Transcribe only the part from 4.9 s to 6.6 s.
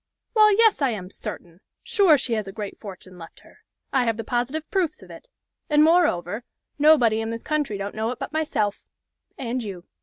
of it. And, moreover,